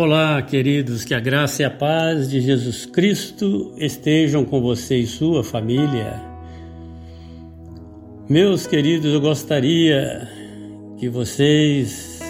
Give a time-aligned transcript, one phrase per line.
[0.00, 5.08] Olá, queridos, que a graça e a paz de Jesus Cristo estejam com você e
[5.08, 6.22] sua família.
[8.28, 10.28] Meus queridos, eu gostaria
[10.98, 12.20] que vocês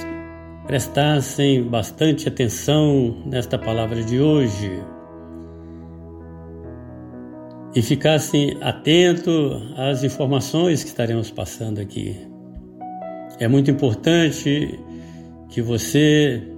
[0.67, 4.71] prestassem bastante atenção nesta palavra de hoje
[7.75, 12.17] e ficassem atentos às informações que estaremos passando aqui.
[13.39, 14.81] É muito importante
[15.51, 16.57] que você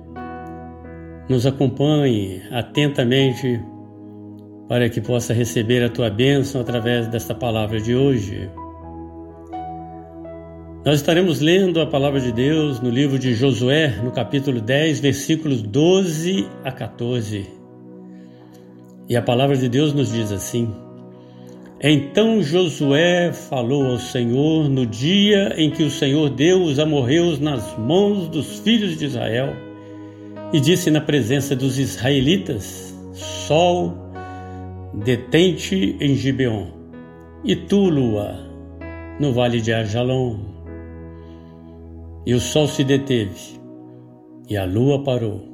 [1.31, 3.61] nos acompanhe atentamente
[4.69, 8.51] para que possa receber a tua bênção através desta palavra de hoje.
[10.85, 15.63] Nós estaremos lendo a palavra de Deus no livro de Josué, no capítulo 10, versículos
[15.63, 17.47] 12 a 14.
[19.09, 20.75] E a palavra de Deus nos diz assim:
[21.81, 27.79] Então Josué falou ao Senhor no dia em que o Senhor deu os amorreus nas
[27.79, 29.70] mãos dos filhos de Israel
[30.53, 33.95] e disse na presença dos israelitas: Sol,
[34.93, 36.67] detente em Gibeon,
[37.45, 38.39] e tu, lua,
[39.19, 40.39] no vale de Ajalon.
[42.27, 43.59] E o sol se deteve,
[44.49, 45.49] e a lua parou,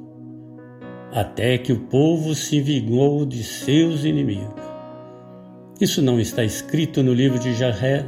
[1.13, 4.67] até que o povo se vingou de seus inimigos.
[5.79, 8.03] Isso não está escrito no livro de Jarré.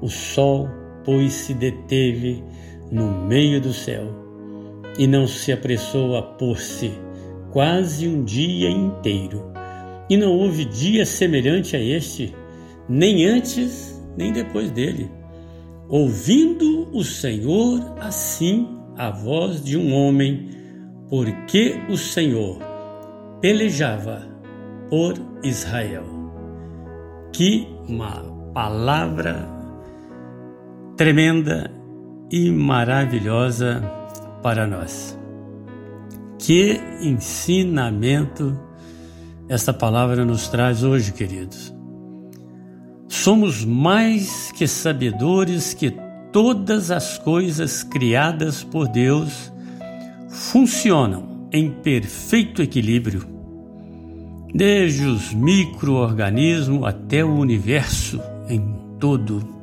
[0.00, 0.68] O sol,
[1.04, 2.42] pois, se deteve
[2.90, 4.19] no meio do céu
[4.98, 6.92] e não se apressou a pôr-se
[7.50, 9.50] quase um dia inteiro.
[10.08, 12.34] E não houve dia semelhante a este,
[12.88, 15.10] nem antes nem depois dele.
[15.88, 20.50] Ouvindo o Senhor assim a voz de um homem,
[21.08, 22.58] porque o Senhor
[23.40, 24.28] pelejava
[24.88, 26.04] por Israel.
[27.32, 29.48] Que uma palavra
[30.96, 31.70] tremenda
[32.30, 33.99] e maravilhosa
[34.42, 35.18] para nós.
[36.38, 38.58] Que ensinamento
[39.48, 41.74] esta palavra nos traz hoje, queridos.
[43.08, 45.92] Somos mais que sabedores que
[46.32, 49.52] todas as coisas criadas por Deus
[50.28, 53.26] funcionam em perfeito equilíbrio,
[54.54, 58.62] desde os micro-organismos até o universo em
[58.98, 59.59] todo.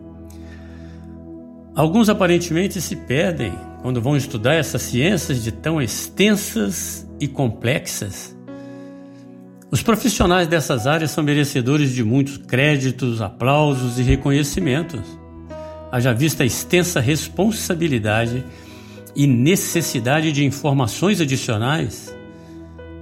[1.78, 8.36] Alguns aparentemente se perdem quando vão estudar essas ciências de tão extensas e complexas.
[9.70, 15.02] Os profissionais dessas áreas são merecedores de muitos créditos, aplausos e reconhecimentos.
[15.92, 18.44] Haja vista a extensa responsabilidade
[19.16, 22.12] e necessidade de informações adicionais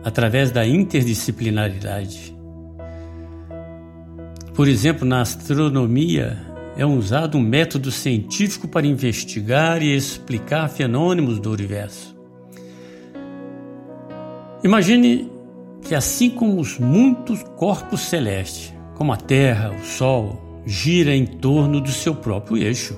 [0.04, 2.36] através da interdisciplinaridade.
[4.54, 11.52] Por exemplo, na astronomia, é usado um método científico para investigar e explicar fenômenos do
[11.52, 12.16] universo.
[14.64, 15.32] Imagine
[15.82, 21.80] que, assim como os muitos corpos celestes, como a Terra, o Sol, gira em torno
[21.80, 22.98] do seu próprio eixo.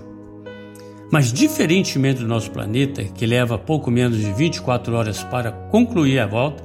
[1.11, 6.25] Mas, diferentemente do nosso planeta, que leva pouco menos de 24 horas para concluir a
[6.25, 6.63] volta,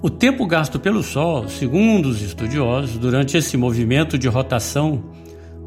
[0.00, 5.02] o tempo gasto pelo Sol, segundo os estudiosos, durante esse movimento de rotação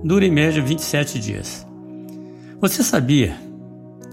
[0.06, 1.66] dura em média 27 dias.
[2.62, 3.36] Você sabia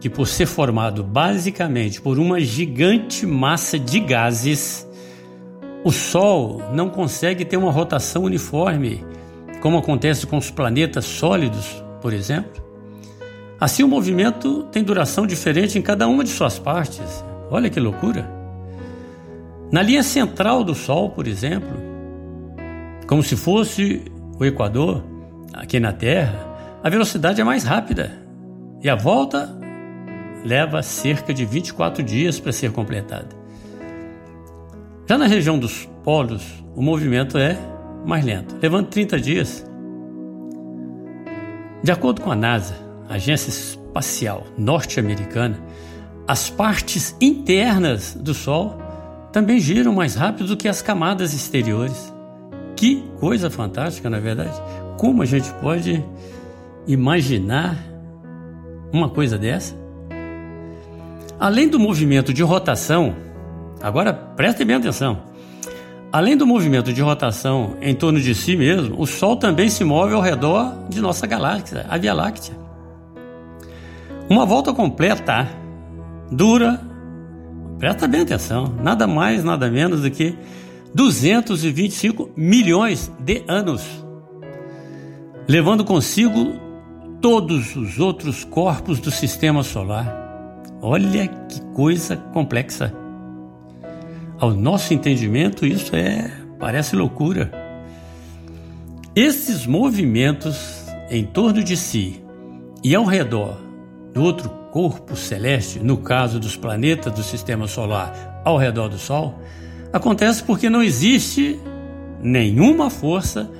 [0.01, 4.89] que, por ser formado basicamente por uma gigante massa de gases,
[5.85, 9.05] o Sol não consegue ter uma rotação uniforme,
[9.61, 12.63] como acontece com os planetas sólidos, por exemplo?
[13.61, 17.23] Assim, o movimento tem duração diferente em cada uma de suas partes.
[17.51, 18.27] Olha que loucura!
[19.71, 21.77] Na linha central do Sol, por exemplo,
[23.07, 24.03] como se fosse
[24.39, 25.12] o Equador,
[25.53, 26.35] aqui na Terra,
[26.83, 28.13] a velocidade é mais rápida
[28.83, 29.49] e a volta
[30.45, 33.29] leva cerca de 24 dias para ser completada.
[35.09, 36.43] Já na região dos polos,
[36.75, 37.57] o movimento é
[38.05, 39.65] mais lento, levando 30 dias.
[41.83, 42.75] De acordo com a NASA,
[43.09, 45.59] a Agência Espacial Norte-Americana,
[46.27, 48.79] as partes internas do Sol
[49.33, 52.13] também giram mais rápido do que as camadas exteriores.
[52.77, 54.61] Que coisa fantástica, na é verdade.
[54.99, 56.05] Como a gente pode
[56.87, 57.77] imaginar
[58.93, 59.75] uma coisa dessa?
[61.39, 63.17] Além do movimento de rotação,
[63.83, 65.23] agora prestem bem atenção.
[66.13, 70.15] Além do movimento de rotação em torno de si mesmo, o Sol também se move
[70.15, 72.55] ao redor de nossa galáxia, a Via Láctea.
[74.29, 75.49] Uma volta completa
[76.31, 76.81] dura,
[77.79, 80.37] presta bem atenção, nada mais, nada menos do que
[80.95, 83.83] 225 milhões de anos
[85.49, 86.55] levando consigo
[87.21, 90.21] todos os outros corpos do sistema solar.
[90.81, 92.93] Olha que coisa complexa.
[94.39, 97.51] Ao nosso entendimento, isso é parece loucura.
[99.15, 102.23] Esses movimentos em torno de si
[102.83, 103.59] e ao redor
[104.13, 109.39] do outro corpo celeste, no caso dos planetas do sistema solar ao redor do Sol,
[109.93, 111.61] acontece porque não existe
[112.23, 113.51] nenhuma força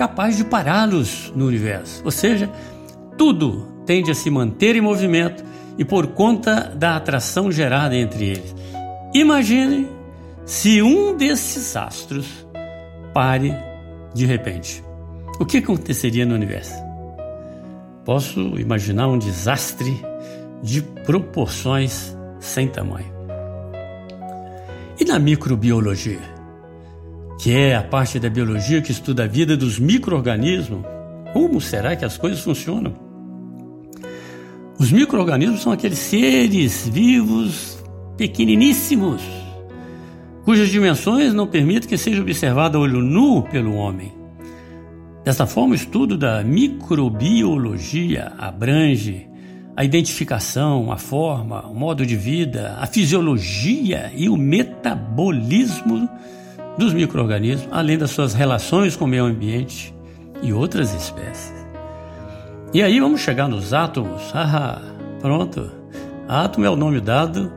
[0.00, 2.00] capaz de pará-los no universo.
[2.06, 2.50] Ou seja,
[3.18, 5.44] tudo tende a se manter em movimento
[5.76, 8.54] e por conta da atração gerada entre eles.
[9.12, 9.86] Imagine
[10.46, 12.46] se um desses astros
[13.12, 13.54] pare
[14.14, 14.82] de repente.
[15.38, 16.82] O que aconteceria no universo?
[18.02, 20.02] Posso imaginar um desastre
[20.62, 23.12] de proporções sem tamanho.
[24.98, 26.39] E na microbiologia,
[27.40, 30.84] que é a parte da biologia que estuda a vida dos micro-organismos,
[31.32, 32.92] como será que as coisas funcionam?
[34.78, 37.82] Os micro-organismos são aqueles seres vivos
[38.18, 39.22] pequeniníssimos,
[40.44, 44.12] cujas dimensões não permitem que seja observado a olho nu pelo homem.
[45.24, 49.26] Desta forma, o estudo da microbiologia abrange
[49.74, 56.06] a identificação, a forma, o modo de vida, a fisiologia e o metabolismo
[56.78, 59.94] dos micro-organismos, além das suas relações com o meio ambiente
[60.42, 61.60] e outras espécies.
[62.72, 64.30] E aí vamos chegar nos átomos.
[64.34, 64.80] Ah,
[65.20, 65.70] pronto.
[66.28, 67.52] Átomo é o nome dado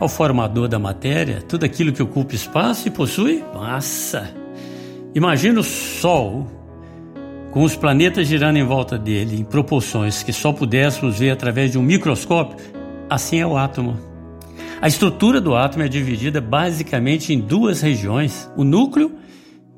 [0.00, 4.30] ao formador da matéria, tudo aquilo que ocupa espaço e possui massa.
[5.14, 6.46] Imagina o Sol
[7.52, 11.78] com os planetas girando em volta dele em proporções que só pudéssemos ver através de
[11.78, 12.56] um microscópio,
[13.08, 14.09] assim é o átomo.
[14.82, 19.12] A estrutura do átomo é dividida basicamente em duas regiões: o núcleo,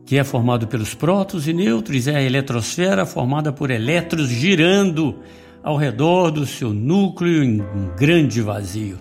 [0.07, 5.19] que é formado pelos prótons e nêutrons, é a eletrosfera, formada por elétrons girando
[5.61, 8.99] ao redor do seu núcleo em um grande vazio.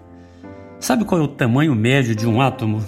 [0.80, 2.83] Sabe qual é o tamanho médio de um átomo?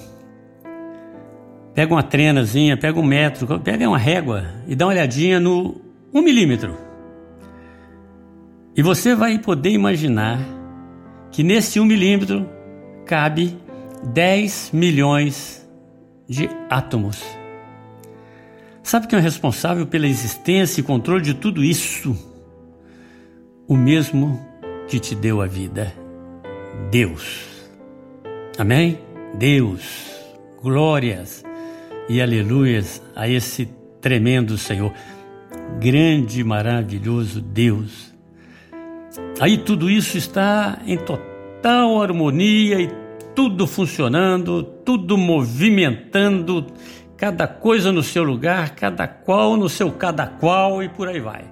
[1.75, 5.79] Pega uma trenazinha, pega um metro, pega uma régua e dá uma olhadinha no
[6.11, 6.75] um milímetro.
[8.75, 10.39] E você vai poder imaginar
[11.31, 12.47] que nesse um milímetro
[13.05, 13.57] cabe
[14.03, 15.65] 10 milhões
[16.27, 17.23] de átomos.
[18.81, 22.15] Sabe quem é responsável pela existência e controle de tudo isso?
[23.67, 24.39] O mesmo
[24.87, 25.93] que te deu a vida.
[26.91, 27.47] Deus.
[28.57, 28.99] Amém?
[29.35, 30.11] Deus.
[30.61, 31.43] Glórias
[32.09, 33.69] e aleluias a esse
[34.01, 34.93] tremendo Senhor.
[35.79, 38.13] Grande, maravilhoso Deus.
[39.39, 41.32] Aí tudo isso está em total
[41.69, 42.89] harmonia e
[43.35, 46.67] tudo funcionando, tudo movimentando,
[47.17, 51.45] cada coisa no seu lugar, cada qual no seu cada qual e por aí vai.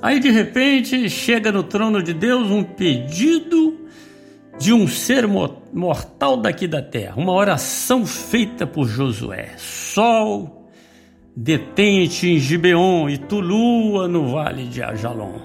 [0.00, 3.88] Aí de repente chega no trono de Deus um pedido
[4.58, 9.54] de um ser mortal daqui da terra, uma oração feita por Josué.
[9.56, 10.68] Sol,
[11.34, 15.40] detente em Gibeon e tu lua no vale de Ajalon.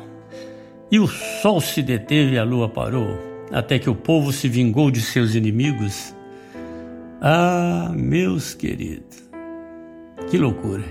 [0.91, 4.89] E o sol se deteve e a lua parou, até que o povo se vingou
[4.89, 6.13] de seus inimigos.
[7.21, 9.23] Ah, meus queridos,
[10.29, 10.83] que loucura!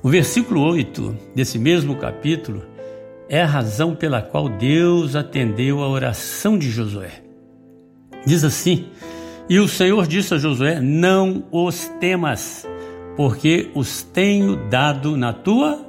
[0.00, 2.62] O versículo 8 desse mesmo capítulo
[3.28, 7.22] é a razão pela qual Deus atendeu a oração de Josué.
[8.24, 8.86] Diz assim:
[9.48, 12.66] E o Senhor disse a Josué: Não os temas,
[13.16, 15.84] porque os tenho dado na tua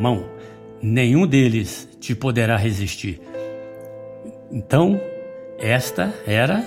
[0.00, 0.24] mão.
[0.82, 3.20] Nenhum deles te poderá resistir.
[4.50, 5.00] Então,
[5.58, 6.64] esta era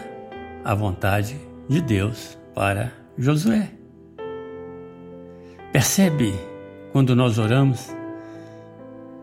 [0.64, 3.70] a vontade de Deus para Josué.
[5.72, 6.34] Percebe
[6.92, 7.90] quando nós oramos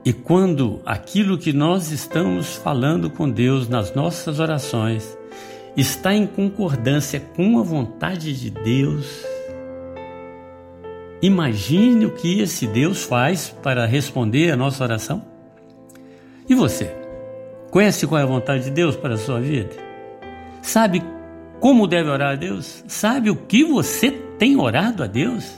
[0.05, 5.17] e quando aquilo que nós estamos falando com Deus nas nossas orações
[5.77, 9.25] está em concordância com a vontade de Deus,
[11.21, 15.25] imagine o que esse Deus faz para responder a nossa oração.
[16.49, 17.04] E você?
[17.75, 19.71] Conhece qual é a vontade de Deus para a sua vida?
[20.63, 21.03] Sabe
[21.59, 22.85] como deve orar a Deus?
[22.87, 25.57] Sabe o que você tem orado a Deus?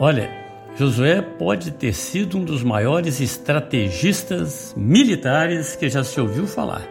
[0.00, 0.30] Olha,
[0.74, 6.88] Josué pode ter sido um dos maiores estrategistas militares que já se ouviu falar.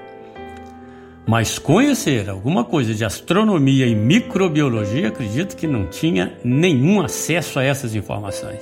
[1.25, 7.63] Mas conhecer alguma coisa de astronomia e microbiologia, acredito que não tinha nenhum acesso a
[7.63, 8.61] essas informações.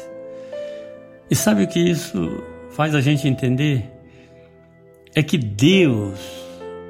[1.29, 3.91] E sabe o que isso faz a gente entender?
[5.15, 6.19] É que Deus,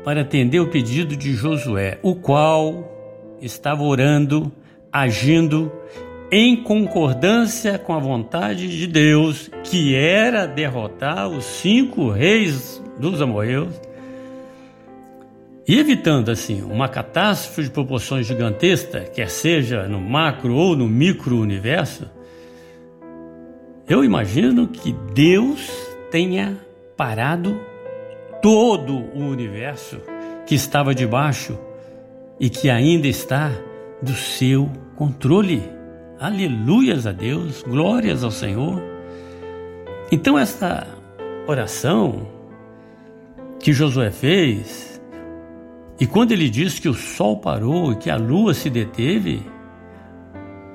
[0.03, 4.51] para atender o pedido de Josué, o qual estava orando,
[4.91, 5.71] agindo
[6.31, 13.73] em concordância com a vontade de Deus, que era derrotar os cinco reis dos amorreus,
[15.65, 21.39] E evitando assim uma catástrofe de proporções gigantescas, quer seja no macro ou no micro
[21.39, 22.09] universo,
[23.87, 25.69] eu imagino que Deus
[26.11, 26.57] tenha
[26.97, 27.57] parado
[28.43, 30.01] todo o universo
[30.45, 31.57] que estava debaixo
[32.37, 33.49] e que ainda está
[34.01, 35.63] do seu controle.
[36.19, 38.83] Aleluias a Deus, glórias ao Senhor.
[40.11, 40.85] Então, esta
[41.47, 42.27] oração
[43.61, 45.01] que Josué fez,
[45.97, 49.41] e quando ele diz que o sol parou e que a lua se deteve,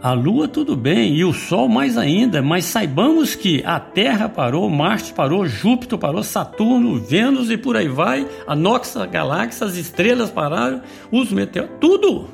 [0.01, 4.69] a lua tudo bem e o sol mais ainda, mas saibamos que a Terra parou,
[4.71, 10.31] Marte parou, Júpiter parou, Saturno, Vênus e por aí vai, a nossa galáxia, as estrelas
[10.31, 12.29] pararam, os meteoros, tudo.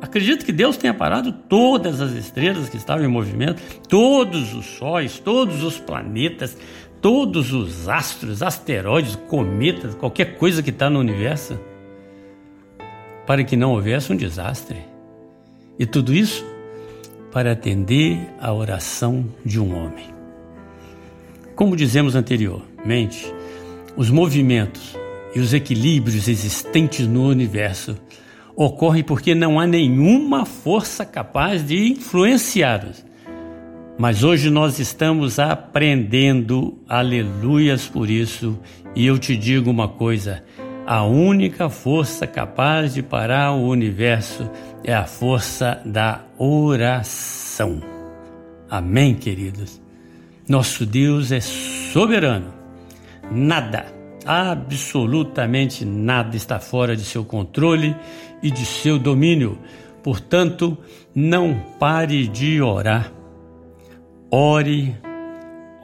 [0.00, 5.18] Acredito que Deus tenha parado todas as estrelas que estavam em movimento, todos os sóis,
[5.18, 6.56] todos os planetas,
[7.00, 11.58] todos os astros, asteroides, cometas, qualquer coisa que está no universo,
[13.26, 14.84] para que não houvesse um desastre.
[15.78, 16.44] E tudo isso
[17.36, 20.06] para atender a oração de um homem.
[21.54, 23.30] Como dizemos anteriormente,
[23.94, 24.96] os movimentos
[25.34, 27.94] e os equilíbrios existentes no universo
[28.56, 33.04] ocorrem porque não há nenhuma força capaz de influenciá-los.
[33.98, 38.58] Mas hoje nós estamos aprendendo, aleluias por isso,
[38.94, 40.42] e eu te digo uma coisa:
[40.86, 44.48] a única força capaz de parar o universo
[44.84, 47.82] é a força da oração.
[48.70, 49.82] Amém, queridos?
[50.48, 52.54] Nosso Deus é soberano.
[53.32, 53.86] Nada,
[54.24, 57.96] absolutamente nada está fora de seu controle
[58.40, 59.58] e de seu domínio.
[60.04, 60.78] Portanto,
[61.12, 63.12] não pare de orar.
[64.30, 64.94] Ore,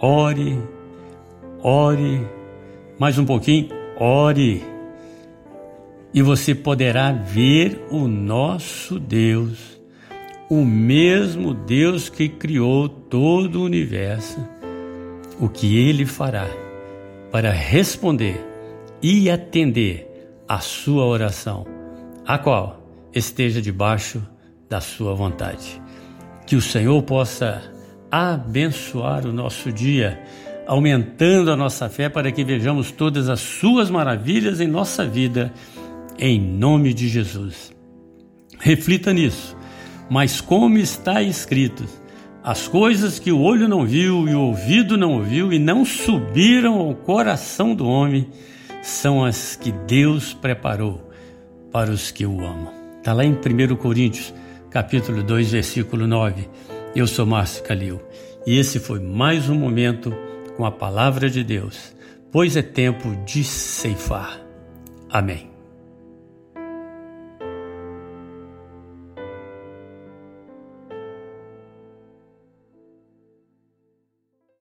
[0.00, 0.56] ore,
[1.60, 2.24] ore.
[3.00, 3.68] Mais um pouquinho,
[3.98, 4.71] ore
[6.14, 9.80] e você poderá ver o nosso Deus,
[10.50, 14.38] o mesmo Deus que criou todo o universo,
[15.40, 16.46] o que ele fará
[17.30, 18.44] para responder
[19.02, 20.06] e atender
[20.46, 21.66] a sua oração,
[22.26, 22.82] a qual
[23.14, 24.22] esteja debaixo
[24.68, 25.80] da sua vontade.
[26.46, 27.62] Que o Senhor possa
[28.10, 30.22] abençoar o nosso dia,
[30.66, 35.52] aumentando a nossa fé para que vejamos todas as suas maravilhas em nossa vida
[36.18, 37.72] em nome de Jesus.
[38.58, 39.56] Reflita nisso.
[40.10, 41.84] Mas como está escrito,
[42.44, 46.78] as coisas que o olho não viu e o ouvido não ouviu e não subiram
[46.78, 48.28] ao coração do homem
[48.82, 51.08] são as que Deus preparou
[51.70, 52.72] para os que o amam.
[52.98, 54.34] Está lá em 1 Coríntios,
[54.70, 56.48] capítulo 2, versículo 9.
[56.94, 58.00] Eu sou Márcio Calil
[58.46, 60.12] e esse foi mais um momento
[60.56, 61.94] com a palavra de Deus,
[62.30, 64.40] pois é tempo de ceifar.
[65.08, 65.51] Amém.